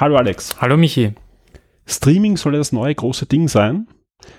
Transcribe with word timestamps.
Hallo 0.00 0.16
Alex. 0.16 0.60
Hallo 0.60 0.76
Michi. 0.76 1.12
Streaming 1.84 2.36
soll 2.36 2.52
ja 2.52 2.58
das 2.58 2.70
neue 2.70 2.94
große 2.94 3.26
Ding 3.26 3.48
sein. 3.48 3.88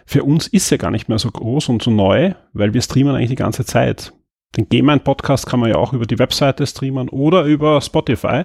Für 0.05 0.23
uns 0.23 0.47
ist 0.47 0.69
ja 0.69 0.77
gar 0.77 0.89
nicht 0.89 1.09
mehr 1.09 1.19
so 1.19 1.29
groß 1.29 1.67
und 1.67 1.81
so 1.81 1.91
neu, 1.91 2.33
weil 2.53 2.73
wir 2.73 2.81
streamen 2.81 3.13
eigentlich 3.13 3.31
die 3.31 3.35
ganze 3.35 3.65
Zeit. 3.65 4.13
Den 4.55 4.69
Game 4.69 4.87
Podcast 5.01 5.47
kann 5.47 5.59
man 5.59 5.69
ja 5.69 5.75
auch 5.75 5.91
über 5.91 6.05
die 6.05 6.17
Webseite 6.17 6.65
streamen 6.65 7.09
oder 7.09 7.43
über 7.43 7.81
Spotify. 7.81 8.43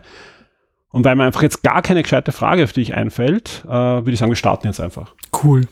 Und 0.91 1.05
weil 1.05 1.15
mir 1.15 1.23
einfach 1.23 1.43
jetzt 1.43 1.63
gar 1.63 1.83
keine 1.83 2.03
gescheite 2.03 2.33
Frage 2.33 2.67
für 2.67 2.75
dich 2.75 2.95
einfällt, 2.95 3.63
äh, 3.65 3.71
würde 3.71 4.11
ich 4.11 4.19
sagen, 4.19 4.33
wir 4.33 4.37
starten 4.37 4.67
jetzt 4.67 4.81
einfach. 4.81 5.15
Cool. 5.45 5.69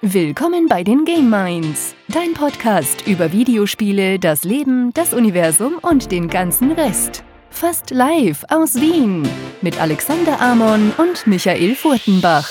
Willkommen 0.00 0.66
bei 0.68 0.82
den 0.82 1.04
Game 1.04 1.30
Minds, 1.30 1.94
dein 2.08 2.34
Podcast 2.34 3.06
über 3.06 3.32
Videospiele, 3.32 4.18
das 4.18 4.42
Leben, 4.42 4.92
das 4.94 5.14
Universum 5.14 5.74
und 5.80 6.10
den 6.10 6.26
ganzen 6.26 6.72
Rest. 6.72 7.22
Fast 7.58 7.88
live 7.88 8.44
aus 8.50 8.74
Wien 8.74 9.26
mit 9.62 9.80
Alexander 9.80 10.38
Amon 10.42 10.92
und 10.98 11.26
Michael 11.26 11.74
Furtenbach. 11.74 12.46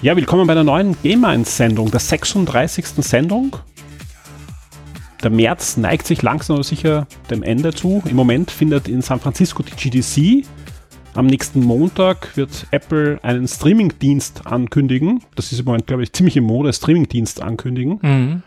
Ja, 0.00 0.16
willkommen 0.16 0.48
bei 0.48 0.54
der 0.54 0.64
neuen 0.64 1.00
Game 1.04 1.20
Minds 1.20 1.56
Sendung, 1.56 1.88
der 1.92 2.00
36. 2.00 2.84
Sendung 2.96 3.58
der 5.22 5.30
März 5.30 5.76
neigt 5.76 6.06
sich 6.06 6.22
langsam 6.22 6.54
aber 6.54 6.64
sicher 6.64 7.06
dem 7.30 7.42
Ende 7.42 7.72
zu. 7.72 8.02
Im 8.06 8.16
Moment 8.16 8.50
findet 8.50 8.88
in 8.88 9.02
San 9.02 9.20
Francisco 9.20 9.62
die 9.62 9.76
GDC. 9.76 10.46
Am 11.14 11.26
nächsten 11.26 11.60
Montag 11.60 12.36
wird 12.36 12.66
Apple 12.70 13.18
einen 13.22 13.46
Streamingdienst 13.46 14.46
ankündigen. 14.46 15.22
Das 15.34 15.52
ist 15.52 15.58
im 15.58 15.66
Moment, 15.66 15.86
glaube 15.86 16.02
ich, 16.02 16.12
ziemlich 16.12 16.36
im 16.36 16.44
Mode, 16.44 16.72
Streamingdienst 16.72 17.42
ankündigen. 17.42 17.98
Mhm. 18.02 18.42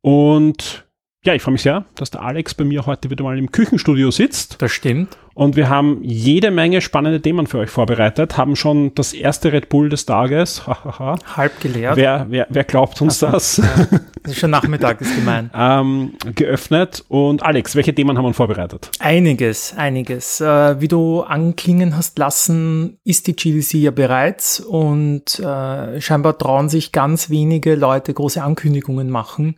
Und 0.00 0.87
ja, 1.28 1.34
ich 1.34 1.42
freue 1.42 1.52
mich 1.52 1.62
sehr, 1.62 1.84
dass 1.94 2.10
der 2.10 2.22
Alex 2.22 2.54
bei 2.54 2.64
mir 2.64 2.86
heute 2.86 3.10
wieder 3.10 3.22
mal 3.22 3.36
im 3.36 3.52
Küchenstudio 3.52 4.10
sitzt. 4.10 4.62
Das 4.62 4.72
stimmt. 4.72 5.18
Und 5.34 5.56
wir 5.56 5.68
haben 5.68 5.98
jede 6.02 6.50
Menge 6.50 6.80
spannende 6.80 7.20
Themen 7.20 7.46
für 7.46 7.58
euch 7.58 7.68
vorbereitet, 7.68 8.38
haben 8.38 8.56
schon 8.56 8.94
das 8.94 9.12
erste 9.12 9.52
Red 9.52 9.68
Bull 9.68 9.90
des 9.90 10.06
Tages. 10.06 10.66
Halb 10.66 11.60
geleert. 11.60 11.96
Wer, 11.96 12.26
wer, 12.30 12.46
wer 12.48 12.64
glaubt 12.64 13.02
uns 13.02 13.22
also, 13.22 13.32
das? 13.32 13.56
Ja, 13.58 13.98
das 14.22 14.32
ist 14.32 14.38
schon 14.38 14.50
Nachmittag, 14.50 15.02
ist 15.02 15.14
gemein. 15.14 15.50
ähm, 15.54 16.14
geöffnet. 16.34 17.04
Und 17.08 17.42
Alex, 17.42 17.76
welche 17.76 17.94
Themen 17.94 18.16
haben 18.16 18.24
wir 18.24 18.32
vorbereitet? 18.32 18.90
Einiges, 18.98 19.74
einiges. 19.76 20.40
Äh, 20.40 20.80
wie 20.80 20.88
du 20.88 21.20
anklingen 21.20 21.94
hast 21.94 22.18
lassen, 22.18 23.00
ist 23.04 23.26
die 23.26 23.36
GDC 23.36 23.74
ja 23.74 23.90
bereits 23.90 24.60
und 24.60 25.38
äh, 25.40 26.00
scheinbar 26.00 26.38
trauen 26.38 26.70
sich 26.70 26.90
ganz 26.90 27.28
wenige 27.28 27.74
Leute 27.74 28.14
große 28.14 28.42
Ankündigungen 28.42 29.10
machen 29.10 29.56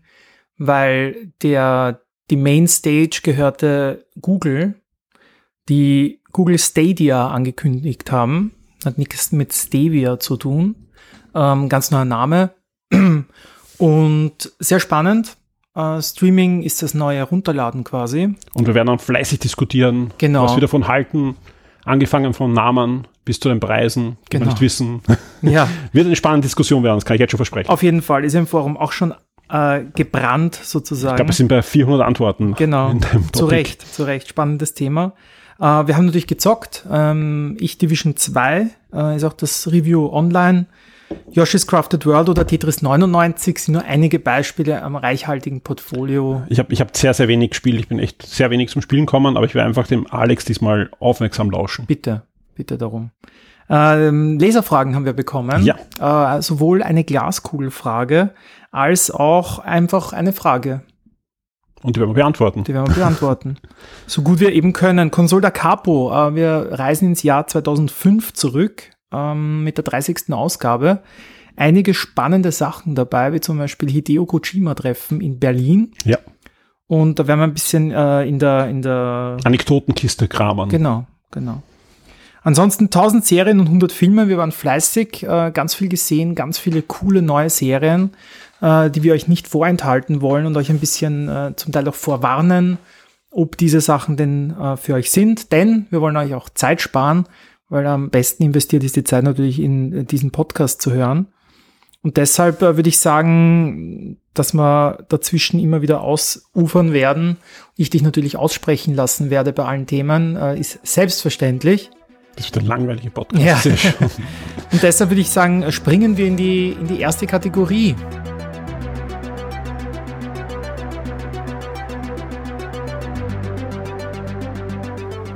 weil 0.60 1.32
der, 1.42 2.02
die 2.28 2.36
Mainstage 2.36 3.20
gehörte 3.22 4.04
Google, 4.20 4.74
die 5.70 6.20
Google 6.32 6.58
Stadia 6.58 7.28
angekündigt 7.28 8.12
haben. 8.12 8.52
Hat 8.84 8.98
nichts 8.98 9.32
mit 9.32 9.52
Stevia 9.54 10.20
zu 10.20 10.36
tun. 10.36 10.74
Ähm, 11.34 11.68
ganz 11.68 11.90
neuer 11.90 12.04
Name. 12.04 12.50
Und 13.78 14.52
sehr 14.58 14.80
spannend. 14.80 15.36
Uh, 15.74 16.02
Streaming 16.02 16.62
ist 16.62 16.82
das 16.82 16.94
neue 16.94 17.18
Herunterladen 17.18 17.84
quasi. 17.84 18.34
Und 18.52 18.66
wir 18.66 18.74
werden 18.74 18.88
dann 18.88 18.98
fleißig 18.98 19.38
diskutieren, 19.38 20.12
genau. 20.18 20.44
was 20.44 20.56
wir 20.56 20.60
davon 20.60 20.88
halten. 20.88 21.36
Angefangen 21.84 22.34
von 22.34 22.52
Namen 22.52 23.06
bis 23.24 23.40
zu 23.40 23.48
den 23.48 23.60
Preisen, 23.60 24.18
die 24.24 24.30
genau. 24.30 24.44
wir 24.44 24.50
nicht 24.50 24.60
wissen. 24.60 25.00
Ja. 25.40 25.68
Wird 25.92 26.06
eine 26.06 26.16
spannende 26.16 26.46
Diskussion 26.46 26.82
werden, 26.82 26.96
das 26.96 27.04
kann 27.04 27.14
ich 27.14 27.20
jetzt 27.20 27.30
schon 27.30 27.38
versprechen. 27.38 27.70
Auf 27.70 27.82
jeden 27.82 28.02
Fall. 28.02 28.24
Ist 28.24 28.34
im 28.34 28.46
Forum 28.46 28.76
auch 28.76 28.92
schon 28.92 29.14
äh, 29.50 29.84
gebrannt 29.94 30.54
sozusagen. 30.54 31.14
Ich 31.14 31.16
glaube, 31.16 31.30
es 31.30 31.36
sind 31.36 31.48
bei 31.48 31.62
400 31.62 32.06
Antworten. 32.06 32.54
Genau, 32.54 32.94
zu 33.32 33.46
Recht, 33.46 33.82
zu 33.82 34.04
Recht. 34.04 34.28
Spannendes 34.28 34.74
Thema. 34.74 35.12
Äh, 35.58 35.62
wir 35.62 35.96
haben 35.96 36.06
natürlich 36.06 36.26
gezockt. 36.26 36.86
Ähm, 36.90 37.56
ich 37.60 37.78
Division 37.78 38.16
2 38.16 38.66
äh, 38.92 39.16
ist 39.16 39.24
auch 39.24 39.32
das 39.32 39.70
Review 39.70 40.06
online. 40.06 40.66
Yoshi's 41.32 41.66
Crafted 41.66 42.06
World 42.06 42.28
oder 42.28 42.46
Tetris 42.46 42.82
99 42.82 43.58
sind 43.58 43.74
nur 43.74 43.84
einige 43.84 44.18
Beispiele 44.18 44.82
am 44.82 44.94
reichhaltigen 44.94 45.60
Portfolio. 45.60 46.42
Ich 46.48 46.58
habe 46.58 46.72
ich 46.72 46.80
hab 46.80 46.96
sehr, 46.96 47.14
sehr 47.14 47.26
wenig 47.28 47.50
gespielt. 47.50 47.80
Ich 47.80 47.88
bin 47.88 47.98
echt 47.98 48.22
sehr 48.22 48.50
wenig 48.50 48.70
zum 48.70 48.80
Spielen 48.80 49.06
gekommen, 49.06 49.36
aber 49.36 49.46
ich 49.46 49.54
werde 49.54 49.66
einfach 49.66 49.86
dem 49.86 50.06
Alex 50.10 50.44
diesmal 50.44 50.90
aufmerksam 51.00 51.50
lauschen. 51.50 51.86
Bitte, 51.86 52.22
bitte 52.54 52.78
darum. 52.78 53.10
Ähm, 53.68 54.38
Leserfragen 54.40 54.96
haben 54.96 55.04
wir 55.04 55.12
bekommen. 55.12 55.64
Ja. 55.64 56.36
Äh, 56.36 56.42
sowohl 56.42 56.82
eine 56.82 57.04
Glaskugelfrage 57.04 58.30
als 58.70 59.10
auch 59.10 59.58
einfach 59.58 60.12
eine 60.12 60.32
Frage. 60.32 60.82
Und 61.82 61.96
die 61.96 62.00
werden 62.00 62.10
wir 62.10 62.22
beantworten. 62.22 62.64
Die 62.64 62.74
werden 62.74 62.88
wir 62.88 62.94
beantworten. 62.94 63.56
so 64.06 64.22
gut 64.22 64.40
wir 64.40 64.52
eben 64.52 64.72
können. 64.72 65.10
Console 65.10 65.40
da 65.40 65.50
Capo. 65.50 66.12
Äh, 66.12 66.34
wir 66.34 66.68
reisen 66.72 67.08
ins 67.08 67.22
Jahr 67.22 67.46
2005 67.46 68.34
zurück 68.34 68.90
ähm, 69.12 69.64
mit 69.64 69.78
der 69.78 69.84
30. 69.84 70.32
Ausgabe. 70.32 71.02
Einige 71.56 71.94
spannende 71.94 72.52
Sachen 72.52 72.94
dabei, 72.94 73.32
wie 73.32 73.40
zum 73.40 73.58
Beispiel 73.58 73.90
Hideo 73.90 74.26
Kojima-Treffen 74.26 75.20
in 75.20 75.38
Berlin. 75.38 75.92
Ja. 76.04 76.18
Und 76.86 77.18
da 77.18 77.26
werden 77.26 77.40
wir 77.40 77.44
ein 77.44 77.54
bisschen 77.54 77.92
äh, 77.92 78.24
in 78.24 78.38
der, 78.38 78.68
in 78.68 78.82
der 78.82 79.36
Anekdotenkiste 79.44 80.28
kramern. 80.28 80.68
Genau, 80.68 81.06
genau. 81.30 81.62
Ansonsten 82.42 82.84
1000 82.84 83.24
Serien 83.24 83.60
und 83.60 83.66
100 83.66 83.92
Filme. 83.92 84.28
Wir 84.28 84.38
waren 84.38 84.52
fleißig, 84.52 85.24
äh, 85.24 85.50
ganz 85.52 85.74
viel 85.74 85.88
gesehen, 85.88 86.34
ganz 86.34 86.58
viele 86.58 86.82
coole 86.82 87.22
neue 87.22 87.50
Serien, 87.50 88.12
äh, 88.62 88.90
die 88.90 89.02
wir 89.02 89.12
euch 89.12 89.28
nicht 89.28 89.46
vorenthalten 89.46 90.22
wollen 90.22 90.46
und 90.46 90.56
euch 90.56 90.70
ein 90.70 90.80
bisschen 90.80 91.28
äh, 91.28 91.52
zum 91.56 91.72
Teil 91.72 91.86
auch 91.88 91.94
vorwarnen, 91.94 92.78
ob 93.30 93.56
diese 93.56 93.80
Sachen 93.80 94.16
denn 94.16 94.56
für 94.76 94.94
euch 94.94 95.12
sind. 95.12 95.52
Denn 95.52 95.86
wir 95.90 96.00
wollen 96.00 96.16
euch 96.16 96.34
auch 96.34 96.48
Zeit 96.48 96.80
sparen, 96.80 97.26
weil 97.68 97.86
am 97.86 98.10
besten 98.10 98.42
investiert 98.42 98.82
ist 98.82 98.96
die 98.96 99.04
Zeit 99.04 99.22
natürlich 99.22 99.60
in 99.60 100.04
diesen 100.08 100.32
Podcast 100.32 100.82
zu 100.82 100.90
hören. 100.90 101.28
Und 102.02 102.16
deshalb 102.16 102.60
würde 102.60 102.88
ich 102.88 102.98
sagen, 102.98 104.18
dass 104.34 104.52
wir 104.52 105.04
dazwischen 105.08 105.60
immer 105.60 105.80
wieder 105.80 106.00
ausufern 106.00 106.92
werden. 106.92 107.36
Ich 107.76 107.90
dich 107.90 108.02
natürlich 108.02 108.36
aussprechen 108.36 108.96
lassen 108.96 109.30
werde 109.30 109.52
bei 109.52 109.64
allen 109.64 109.86
Themen, 109.86 110.34
ist 110.34 110.84
selbstverständlich. 110.84 111.90
Das 112.40 112.54
wird 112.54 112.64
ein 112.64 112.68
langweiliger 112.68 113.10
Podcast. 113.10 113.66
Ja. 113.66 113.80
Und 114.72 114.82
deshalb 114.82 115.10
würde 115.10 115.20
ich 115.20 115.28
sagen, 115.28 115.70
springen 115.70 116.16
wir 116.16 116.26
in 116.26 116.38
die, 116.38 116.70
in 116.70 116.86
die 116.86 117.00
erste 117.00 117.26
Kategorie. 117.26 117.94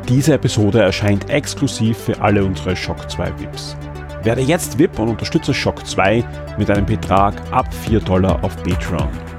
Diese 0.08 0.32
Episode 0.32 0.80
erscheint 0.80 1.28
exklusiv 1.28 1.98
für 1.98 2.20
alle 2.22 2.42
unsere 2.42 2.74
Shock 2.74 3.10
2 3.10 3.38
VIPs. 3.38 3.76
Werde 4.22 4.40
jetzt 4.40 4.78
VIP 4.78 4.98
und 4.98 5.10
unterstütze 5.10 5.52
Shock 5.52 5.86
2 5.86 6.24
mit 6.56 6.70
einem 6.70 6.86
Betrag 6.86 7.34
ab 7.52 7.66
4 7.74 8.00
Dollar 8.00 8.42
auf 8.42 8.56
Patreon. 8.62 9.33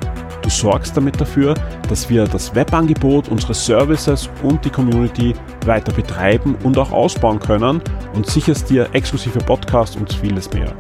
Du 0.46 0.52
sorgst 0.52 0.96
damit 0.96 1.20
dafür, 1.20 1.56
dass 1.90 2.08
wir 2.08 2.26
das 2.26 2.54
Webangebot, 2.54 3.30
unsere 3.30 3.56
Services 3.56 4.30
und 4.44 4.64
die 4.64 4.70
Community 4.70 5.34
weiter 5.66 5.92
betreiben 5.92 6.56
und 6.62 6.78
auch 6.78 6.92
ausbauen 6.92 7.40
können 7.40 7.82
und 8.14 8.28
sicherst 8.28 8.70
dir 8.70 8.88
exklusive 8.94 9.40
Podcasts 9.40 9.96
und 9.96 10.14
vieles 10.14 10.54
mehr. 10.54 10.72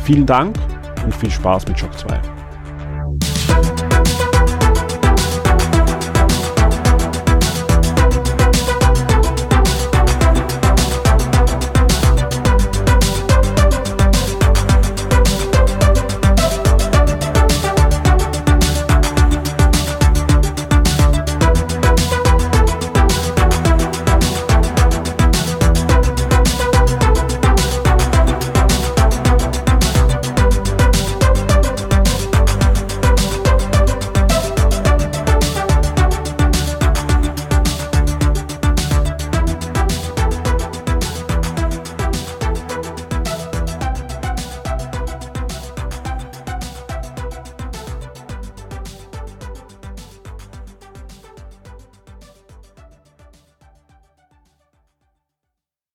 Vielen 0.00 0.26
Dank 0.26 0.56
und 1.04 1.14
viel 1.14 1.30
Spaß 1.30 1.68
mit 1.68 1.78
Shock 1.78 1.96
2. 1.96 2.35